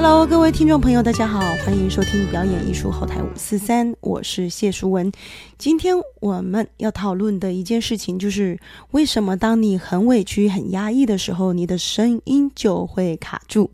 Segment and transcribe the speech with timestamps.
[0.00, 5.10] Hello，各位听众朋友，大家好，欢迎收听表演艺术后台五四三，我是谢淑文。
[5.58, 8.56] 今天我们要讨论的一件事情，就是
[8.92, 13.72] 为什么当你很委屈、很压抑的时候，你的声音就会卡住。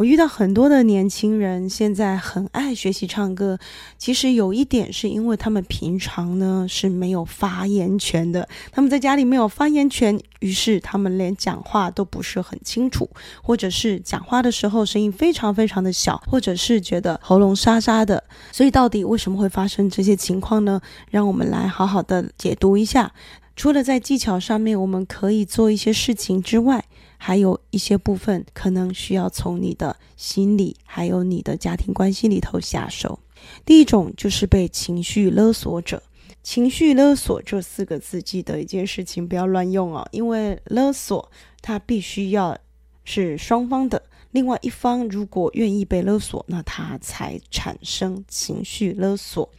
[0.00, 3.58] 我遇到很多的年轻人，现在很爱学习唱歌。
[3.98, 13.10] 其实有一点是因为他们平常呢是没有发言权的，他们在家里没有发言权，于是他们连讲话都不是很清楚，
[13.42, 18.24] 或者是讲话的时候声音非常非常的小，或者是觉得喉咙沙沙的。
[18.52, 20.80] 所以到底为什么会发生这些情况呢？
[21.10, 23.12] 让我们来好好的解读一下。
[23.54, 26.82] 除了在技巧上面我们可以做一些事情之外，
[27.22, 33.20] 还有一些部分可能需要从你的心理，还有你的家庭关系里头下手。
[33.66, 36.02] 第一种就是被情绪勒索者。
[36.42, 42.56] 情绪勒索这四个字，记得一件事情，不要乱用哦，因为勒索它必须要
[43.04, 49.50] 是双方的，另外一方如果愿意被勒索，那他才产生情绪勒索。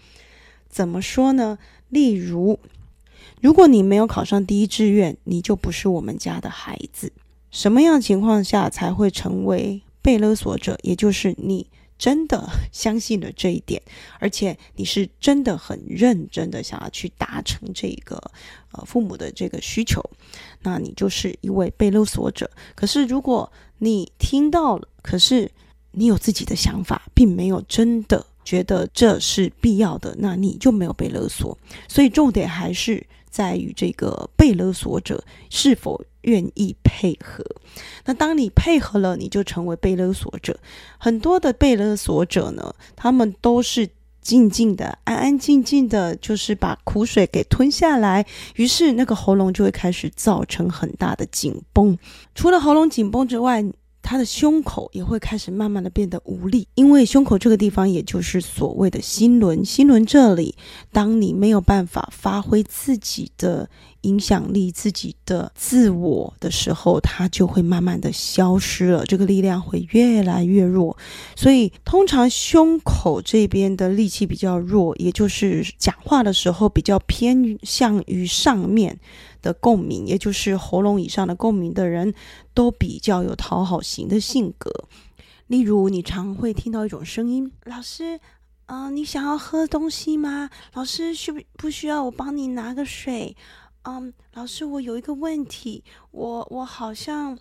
[0.67, 1.59] 怎么说呢？
[1.89, 2.59] 例如，
[3.39, 7.13] 如果你没有考上第一志愿，你就不是我们家的孩子。
[7.51, 10.77] 什么样情况下才会成为被勒索者？
[10.81, 13.79] 也就是你真的相信了这一点，
[14.19, 18.15] 而且你是真的很认真的想要去达成这个
[18.71, 20.03] 呃父母的这个需求，
[20.61, 22.49] 那你就是一位被勒索者。
[22.73, 25.51] 可是如果你听到了，可是
[25.91, 31.55] 你有自己的想法，并没有真的觉得这是必要的，那你就没有被勒索。
[31.87, 35.99] 所以重点还是在于这个被勒索者是否。
[36.23, 37.43] 愿意配合，
[38.05, 40.55] 那当你配合了，你就成为被勒索者。
[40.99, 43.89] 很多的被勒索者呢，他们都是
[44.21, 51.97] 静静的、安安静静的，就是把苦水给吞下来，于是那个喉咙就会开始造成很大的紧绷。
[52.35, 53.65] 除了喉咙紧绷之外，
[54.01, 59.63] 他的胸口也会开始慢慢的变得无力，因为胸口这个地方，也就是所谓的心轮。
[59.63, 60.55] 心轮这里，
[60.91, 63.69] 当你没有办法发挥自己的
[64.01, 70.97] 影响力、自己的自我的时候，它就会慢慢的消失了，这个力量会越来越弱。
[71.35, 78.99] 所以，通常胸口这边的力气比较弱，也就是讲话的时候比较偏向于上面。
[79.41, 82.13] 的共鸣，也就是喉咙以上的共鸣的人，
[82.53, 84.71] 都比较有讨好型的性格。
[85.47, 88.19] 例如，你常会听到一种声音：“老师，
[88.67, 90.49] 嗯，你想要喝东西吗？
[90.73, 93.35] 老师，需不不需要我帮你拿个水？
[93.83, 97.37] 嗯，老师，我有一个问题，我我好像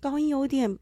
[0.00, 0.78] 高音有点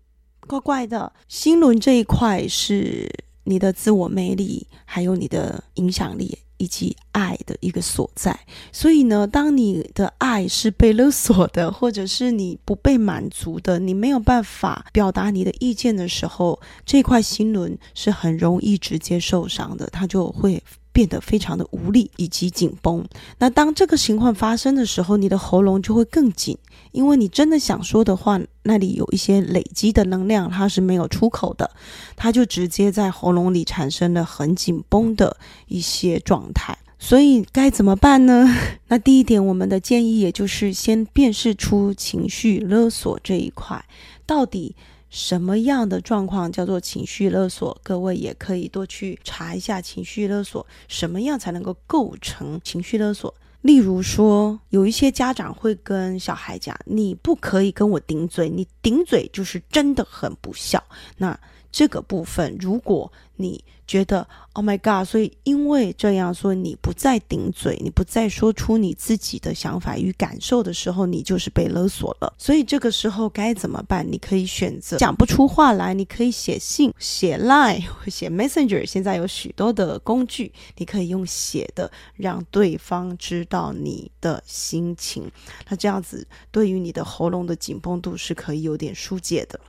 [0.46, 1.12] 怪怪的。
[1.28, 3.10] 心轮这一块是
[3.44, 8.38] 你的自我魅力，还有你的影响力。”以及爱的一个所在，
[8.72, 20.62] 所以呢，当你的爱是被勒索的，或者是你不被满足的，你没有办法表达你的意见的时候，这块心轮是很容易直接受伤的，它就会。
[20.92, 23.06] 变得非常的无力以及紧绷。
[23.36, 26.56] 那当这个情况发生的时候，你的喉咙就会更紧，
[26.92, 31.70] 因为你真的想说的话，那里有一些累积的能量，它是没有出口的，
[32.16, 35.36] 它就直接在喉咙里产生了很紧绷的
[35.66, 36.76] 一些状态。
[36.98, 38.48] 所以该怎么办呢？
[38.88, 43.84] 那第一点，我们的建议也就是先辨识出情绪勒索这一块
[44.24, 44.74] 到底。
[45.08, 47.80] 什么样的状况叫做情绪勒索？
[47.82, 53.32] 各位也可以多去查一下情绪勒索，什么样才能够构成情绪勒索？
[53.66, 60.80] 例如说，有一些家长会跟小孩讲：“你不可以跟我顶嘴，你顶嘴就是真的很不孝。”
[61.18, 61.36] 那
[61.76, 72.32] 这个部分，如果你觉得 “Oh my God”，所以因为这样说，你不再顶嘴，你不再说出你自己的想法与感受的时候，你就是被勒索了。
[72.38, 74.10] 所以这个时候该怎么办？
[74.10, 78.86] 你可以选择讲不出话来，你可以写信、写 Line、写 Messenger。
[78.86, 85.30] 现在有许多的工具，你可以用写的，让对方知道你的心情。
[85.68, 89.60] 那这样子，对于你的喉咙的紧绷度是可以有点疏解的。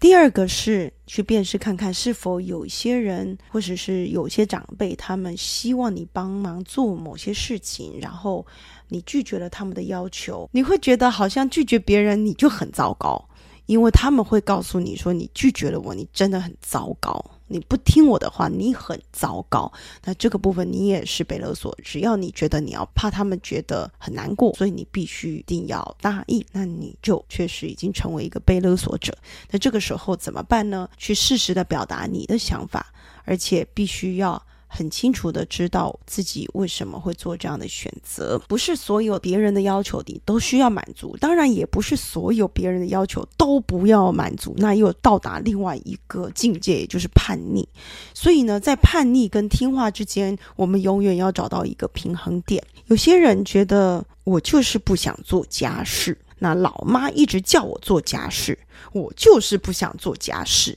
[0.00, 8.46] 第二个是去辨识看看是否有一些人，或者是有些长辈，他们希望你帮忙做某些事情，然后
[8.88, 13.28] 你拒绝了他们的要求，你会觉得好像拒绝别人你就很糟糕，
[13.66, 17.24] 因为他们会告诉你说你拒绝了我，你真的很糟糕。
[17.48, 19.72] 你不听我的话，你很糟糕。
[20.04, 21.76] 那这个部分你也是被勒索。
[21.82, 29.16] 只要你觉得你要怕他们觉得很难过，所以你必须一定要答应，那你就确实已经成为一个被勒索者。
[29.50, 30.88] 那这个时候怎么办呢？
[30.96, 32.92] 去适时的表达你的想法，
[33.24, 38.38] 而且必须要很清楚的知道自己为什么会做这样的选择。
[38.46, 47.68] 不是所有别人的要求你都需要满足，当然也不是所有别人的要求都不要满足，那又到达另外一个境界，也就是叛逆。
[48.14, 52.62] 所以呢，在叛逆跟听话之间，我们永远要找到一个平衡点。
[52.86, 58.58] 有些人觉得我就是不想做家事，那老妈一直叫我做家事，
[58.92, 60.76] 我就是不想做家事。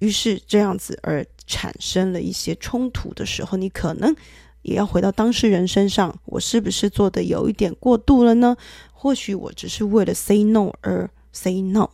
[0.00, 4.14] 于是这样子而产生了一些冲突的时候，你可能
[4.62, 8.56] 也要回到当事人身上，我是不是做的有一点过度了呢？
[8.92, 11.88] 或许我只是为了 say no 而 say no。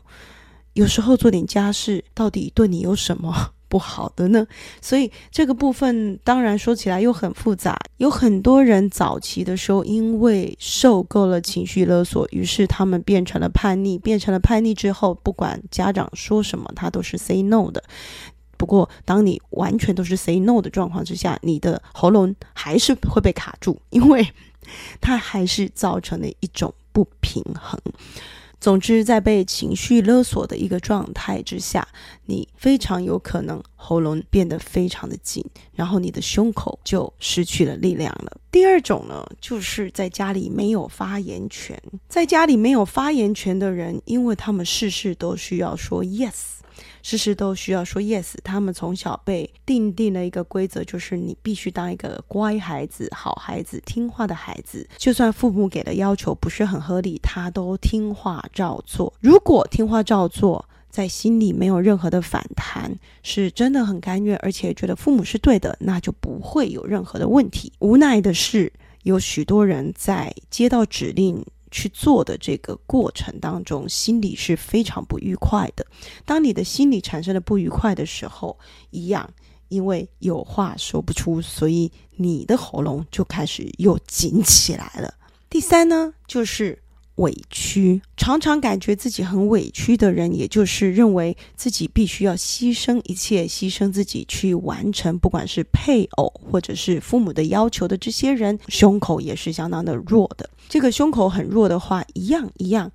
[0.75, 3.53] 有时候做点家事，到底对你有什么？
[3.67, 4.47] 不好的呢，
[4.81, 7.77] 所以这个部分当然说起来又很复杂。
[7.97, 13.99] 有很多人早期的时候，因为受够了情绪勒索，于是他们变成了叛逆。
[13.99, 17.83] 变成了叛逆之后，不管家长说什么，他都是 say no 的。
[18.57, 24.27] 不过，当你完全都是 say no 的状况之下，你的喉咙还是会被卡住，因为
[25.01, 27.79] 它还是造成了一种不平衡。
[28.61, 31.87] 总之，在被情绪勒索的一个状态之下，
[32.25, 38.39] 你非常有可能喉咙变得非常的紧，然后你的胸口就失去了力量了。
[38.51, 41.79] 第二种呢，就是在家里没有发言权，
[42.09, 46.33] 在家里没有发言权的人，因为他们事事都需要说 yes。
[47.03, 54.89] 事事都需要说 yes，他们从小被定定了一个规则，就是你必须当一个乖孩子、好孩子、听话的孩子。
[54.97, 59.13] 就算父母给的要求不是很合理，他都听话照做。
[59.21, 67.73] 如果听话照做，在心里没有任何的反弹，是真的很甘愿，而且觉得父母是对的，那就不会有任何的问题。
[67.81, 68.73] 无奈的是，
[69.03, 71.45] 有许多人在接到指令。
[71.75, 75.85] 去做的这个过程当中，心里是非常不愉快的。
[76.25, 78.57] 当你的心里产生了不愉快的时候，
[78.91, 79.29] 一样，
[79.67, 85.15] 因为有话说不出，所以你的喉咙就开始又紧起来了。
[85.51, 86.84] 第三呢，就是。
[87.17, 100.51] 委屈，常常感觉自己很委屈的人，也就是认为自己必须要牺牲一切，牺牲自己去完成，不管是配偶或者是父母的要求的这些人，胸口也是相当的弱的。
[100.69, 102.91] 这个胸口很弱的话，一样一样，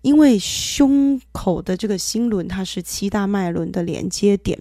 [0.00, 4.58] 因为胸口的这个心轮，它是七大脉轮的连接点。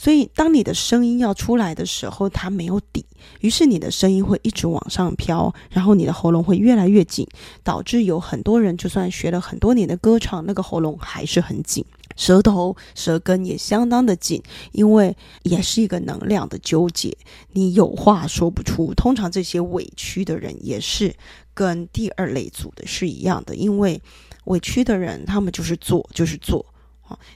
[0.00, 3.04] 所以，当你的声音要出来的时候，它没有底，
[3.40, 7.26] 于是你的声音会一直往上飘，然后你的喉咙会越来越紧，
[7.64, 11.84] 导致有很多人就算学了很多年的歌唱，那个喉咙还是很紧，
[12.14, 14.40] 舌头、舌根也相当的紧，
[14.70, 17.18] 因为也是一个能量的纠结，
[17.54, 18.94] 你有话说不出。
[18.94, 21.12] 通常这些委屈的人也是
[21.52, 24.00] 跟第二类组的是一样的，因为
[24.44, 26.64] 委屈的人他们就是做，就是做。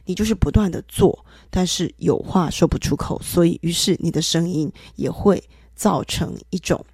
[0.04, 5.42] 你就是不断的做，但是有话说不出口，所以于是你的声音也会
[5.74, 6.84] 造成一种，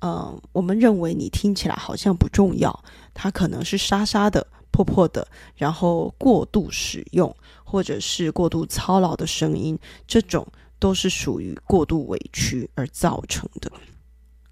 [0.00, 2.84] 呃，我们认为你听起来好像不重要，
[3.14, 5.26] 它可能是沙沙的、破破的，
[5.56, 7.34] 然后过度使用
[7.64, 10.46] 或者是过度操劳的声音，这种
[10.78, 13.70] 都是属于过度委屈而造成的。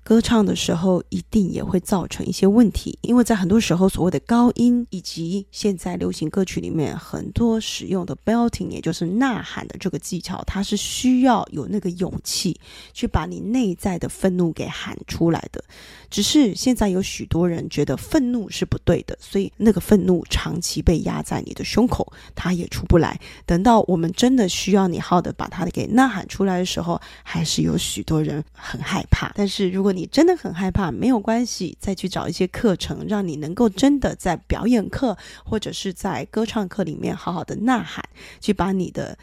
[0.09, 12.59] 歌唱的时候，一定也会造成一些问题，因为在很多时候，所谓的高音以及现在流行歌曲里面很多使用的 belting，也就是呐喊的这个技巧，它是需要有那个勇气
[12.95, 15.63] 去把你内在的愤怒给喊出来的。
[16.09, 23.21] 只是现在有许多人觉得愤怒是不对的，所以那个愤怒长期被压在你的胸口，它也出不来。
[23.45, 29.31] 等到我们真的需要你好的把它给呐喊出来的时候，还是有许多人很害怕。
[29.35, 38.05] 但是如果你你真的很害怕，没有关系，再去找一些课程，让你能够真的在表演课或者是在歌唱课里面好好的呐喊，
[38.41, 39.19] 去把你的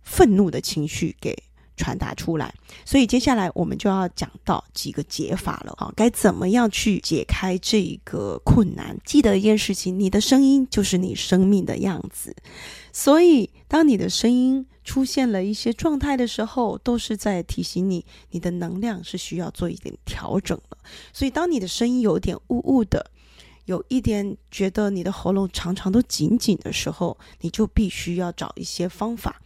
[0.00, 1.36] 愤怒的情绪给
[1.76, 2.54] 传达出来。
[2.86, 8.96] 所以接下来我们就要讲到几个解法了啊，该怎么样去解开这个困难？
[9.04, 12.34] 记得一件事情，你的声音就是你生命的样子，
[12.94, 14.64] 所以当你的声音。
[14.90, 20.78] 出现了一些状态的时候，都是在提醒你，你的能量是需要做一点调整了。
[21.12, 23.08] 所以，当你的声音有点呜呜的，
[23.70, 29.40] 有一点觉得你的喉咙常常都紧紧的时候，你就必须要找一些方法。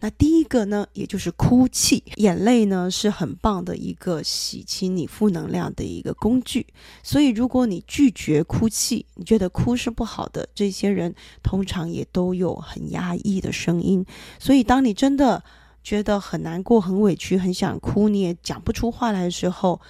[0.00, 6.66] 那第一个呢，也就是哭泣，眼泪呢是很棒的一个洗清你负能量的一个工具。
[7.02, 14.04] 所以，如果你拒绝哭泣，你觉得哭是不好的，这些人通常也都有很压抑的声音。
[14.38, 15.42] 所以，当你真的
[15.82, 19.80] 觉得很难过、很委屈、很想哭，你也讲不出话来的时候，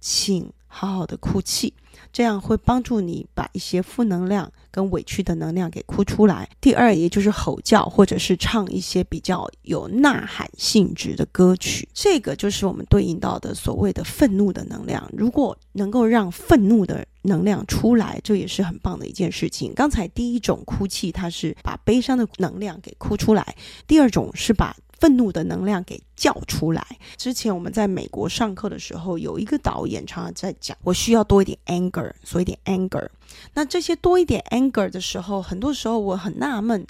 [0.00, 1.72] 请好好的哭泣。
[2.12, 6.48] 这样会帮助你把一些负能量跟委屈的能量给哭出来。
[6.60, 15.10] 第二，也就是吼叫，或者是唱一些比较有呐喊性质的歌曲，这个就是我们对应到的所谓的愤怒的能量。
[15.14, 19.72] 如果能够让愤怒的能量出来，这也是很棒的一件事情。
[19.74, 23.42] 刚才第一种哭泣，它是把悲伤的能量给哭出来；
[23.86, 24.76] 第二种是把。
[24.98, 26.84] 愤怒的能量给叫出来。
[27.16, 33.08] 之前我们在美国上课的时候，有一个导演常常在讲，我需要多一点 anger，所以点 anger。
[33.54, 36.86] 那这些多一点 anger 的时候，很多时候我很纳闷，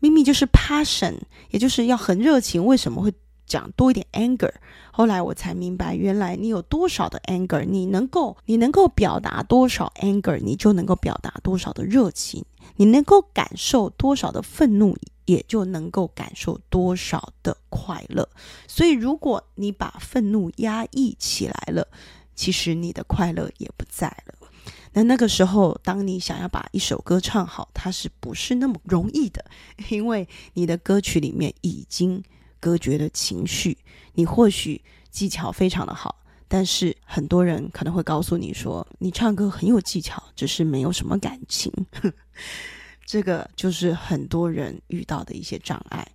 [0.00, 1.14] 明明就是 passion，
[1.50, 3.12] 也就是要很热情，为什么会
[3.46, 4.52] 讲多一点 anger？
[4.90, 12.44] 后来我才明白，原来你有多少的 anger，你能够你能够表达多少 anger，你就能够表达多少的热情，
[12.76, 14.96] 你能够感受多少的愤怒。
[15.26, 18.28] 也就能够感受多少的快乐。
[18.66, 21.86] 所以，如果你把愤怒压抑起来了，
[22.34, 24.34] 其实你的快乐也不在了。
[24.92, 29.44] 那那个时候，当你想要把一首歌唱好，它是不是那么容易的？
[29.90, 32.22] 因为你的歌曲里面已经
[32.58, 33.76] 隔绝了情绪。
[34.14, 36.16] 你或许技巧非常的好，
[36.48, 41.70] 但是很多人可能会告诉你说，你唱歌很有技巧，只是没有什么感情。
[43.06, 46.06] 这个就是很多人遇到的一些障碍。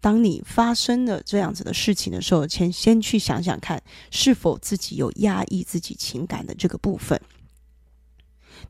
[0.00, 3.80] 当你发生了这样子的事情的时候，先先去想想看，
[4.10, 7.20] 是否自己有压抑自己情感的这个部分。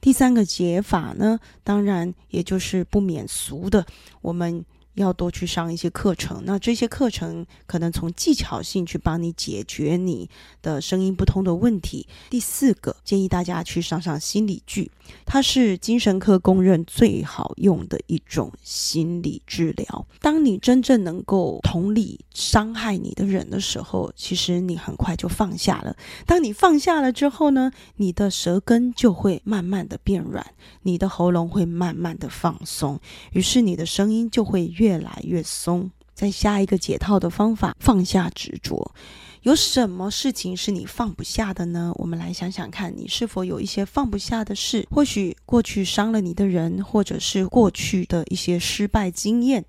[0.00, 3.87] 第三个解法呢，当然也就是不免俗的，
[4.21, 4.65] 我们。
[4.95, 10.29] 要多去上一些课程，那这些课程可能从技巧性去帮你解决你
[10.61, 12.07] 的声音不通的问题。
[12.29, 14.91] 第四个，建议大家去上上心理剧，
[15.25, 20.07] 它是精神科公认最好用的一种心理治疗。
[20.21, 25.97] 当你真正能够同理伤害你的人的时候，其实你很快就放下了。
[26.27, 30.45] 当你放下了之后呢，你的舌根就会慢慢的变软，
[30.83, 32.99] 你的喉咙会慢慢的放松，
[33.33, 34.71] 于是你的声音就会。
[34.81, 38.95] 越来越松，再下一个解套的方法，放下执着。
[39.43, 41.93] 有什么事情是你放不下的呢？
[41.97, 44.87] 我们来想想看，你是否有一些放不下的事？
[44.91, 49.63] 或许过去伤了你的人，或者是过去的一些失败经验，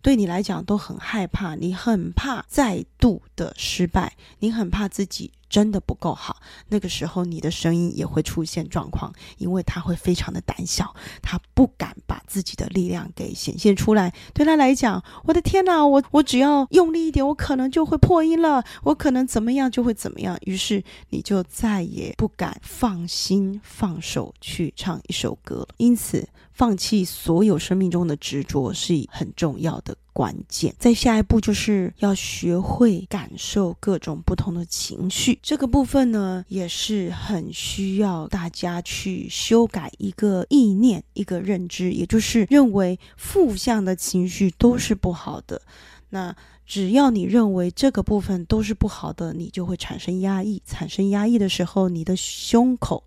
[0.00, 5.32] 对你来讲都很害怕，你很怕再度的失败，你很怕自己。
[5.52, 14.14] 真的不够好，那个时候你的声音也会出现状况，因为他会非常的胆小，他不敢把自己的力量给显现出来。
[14.32, 20.38] 对他来讲，我的天哪，我我只要用力一点，我可能就会破音了，我可能怎么样就会怎么样。
[20.46, 25.68] 于是你就再也不敢放心放手去唱一首歌。
[25.76, 29.96] 因此，放弃所有生命中的执着是很重要的。
[30.14, 35.38] 关键，在下一步就是要学会感受各种不同的情绪。
[35.42, 45.62] 这个部分呢，也是很需要大家去修改一个意念、一个认知，也就是认为负向的情绪都是不好的。
[46.10, 50.60] 那只要你认为这个部分都是不好的，你就会产生压抑。
[50.66, 53.02] 产生压抑的时候，你的胸口。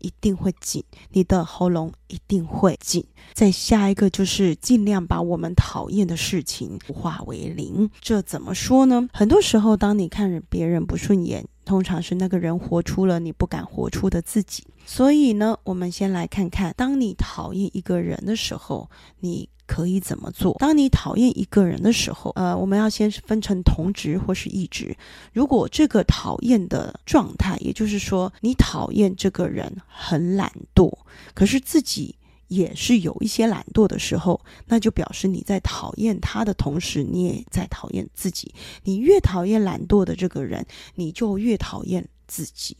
[0.00, 3.04] 一定会紧，你的喉咙一定会紧。
[3.32, 7.88] 再下一个就是尽量把我们讨厌的事情化为零。
[8.00, 9.08] 这怎么说呢？
[9.12, 14.64] 很多时候，当你看别人不顺眼，通常是那个人活出了你不敢活出的自己。
[14.84, 18.90] 所以呢，我们先来看看，当你讨厌一个人的时候，
[19.20, 19.48] 你。
[19.70, 20.56] 可以怎么做？
[20.58, 24.96] 当你讨厌一个人的时候，呃，我们要先分成同值或是异值。
[25.32, 30.92] 如果这个讨厌的状态，也就是说你讨厌这个人很懒惰，
[31.34, 32.16] 可是自己
[32.48, 38.52] 也是有一些懒惰的时候，那就表示你在讨厌他的同时，你也在讨厌自己。
[38.82, 42.76] 你越讨厌懒惰的这个人，你就越讨厌自己。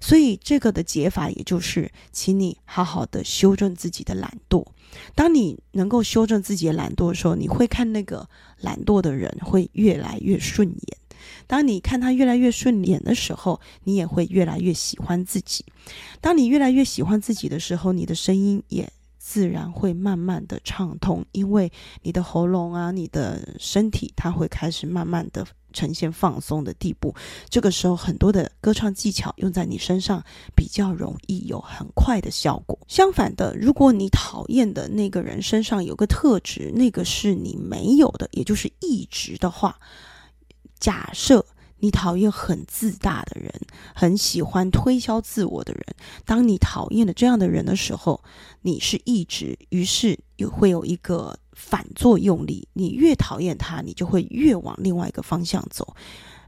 [0.00, 4.64] 所以这个的解法，也就是，请你好好的修正自己的懒惰。
[5.14, 10.98] 当你能够修正自己的懒惰的时候，你会看那个懒惰的人会越来越顺眼。
[11.46, 15.64] 当你看他越来越顺眼的时候，你也会越来越喜欢自己。
[16.20, 21.70] 当你越来越喜欢自己的时候，你的声音也自然会慢慢的畅通，因为
[22.02, 25.46] 你的喉咙啊，你的身体，它会开始慢慢的。
[25.72, 27.14] 呈现放松的地步，
[27.48, 30.20] 这个时候很多的歌唱技巧用在你身上
[30.56, 32.76] 比较容易有很快的效果。
[32.88, 39.78] 相反的，如果你讨厌的那个人身上有个特质，那个是你没有的，也就是一直的话，
[40.80, 41.46] 假设
[41.80, 43.52] 你讨厌很自大的人，
[43.94, 45.84] 很喜欢推销自我的人，
[46.24, 48.22] 当你讨厌了这样的人的时候，
[48.62, 51.38] 你是一直，于是有会有一个。
[51.52, 55.94] 反作用力，你越讨厌他，你就会越往另外一个方向走。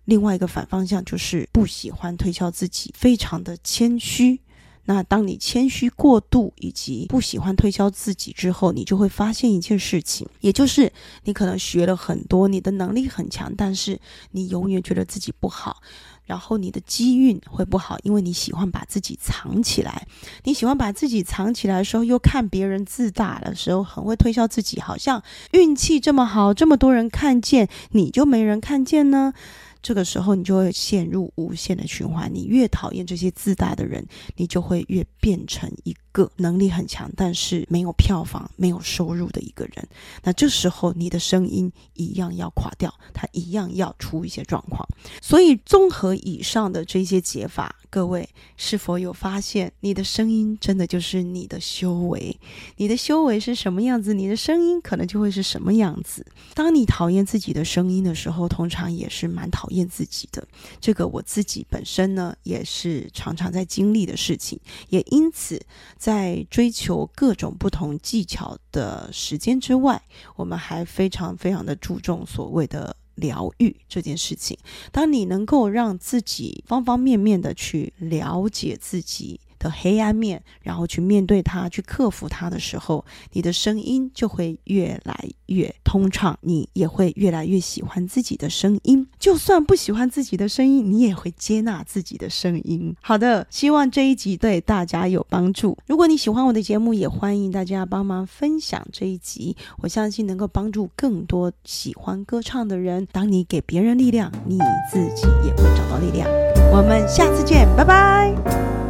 [0.07, 4.41] 另外一个反方向就是不喜欢推销自己，非常的谦虚。
[4.85, 10.93] 那当你谦虚过度以及不喜欢推销自己之后，你就会发现一件事情，也就是
[11.25, 14.01] 你可能学了很多，你的能力很强，但是
[14.33, 15.83] 你永远觉得自己不好。
[16.25, 20.07] 然后你的机运会不好，因为你喜欢把自己藏起来。
[20.45, 29.35] 你喜欢把自己藏起来的时候，又看别人自大的时候，很会推销自己，好像运气这么好，这么多人看见，你就没人看见呢？
[29.83, 32.33] 这个时候，你就会陷入无限的循环。
[32.33, 39.89] 你越讨厌这些自大的人，你就会越变成一个能力很强，但是没有票房、没有收入的一个人。
[40.23, 44.87] 那这时候，你的声音一样要垮掉，他一样要出一些状况。
[45.21, 47.75] 所以，综合以上的这些解法。
[47.91, 48.27] 各位
[48.57, 52.35] 是否有发现，你的声音真的就是你的修为？
[52.77, 56.25] 你的修为是什么样子，你的声音可能就会是什么样子。
[56.55, 60.43] 当你讨厌自己的声音的时候，通常也是蛮讨厌自己的。
[60.81, 64.59] 这个我自己本身呢，也是常常在经历的事情。
[64.89, 65.61] 也因此，
[66.03, 70.03] 在追求各种不同技巧的时间之外，
[70.35, 72.97] 我们还非常非常的注重所谓的。
[73.17, 74.57] 疗愈这件事情，
[74.91, 79.39] 当你能够让自己方方面面的去了解自己。
[79.63, 89.07] 的黑暗面，然后去面对它，去克服它的时候，你的声音就会越来越通畅，你也会越来越喜欢自己的声音。
[89.21, 92.95] 就算不喜欢自己的声音，你也会接纳自己的声音。
[93.01, 95.79] 好的，希望这一集对大家有帮助。
[95.87, 103.07] 如果你喜欢我的节目，也欢迎大家帮忙分享这一集，我相信能够帮助更多喜欢歌唱的人。
[103.13, 104.59] 当你给别人力量，你
[104.91, 106.29] 自己也会找到力量。
[106.73, 108.82] 我们下次见，拜拜。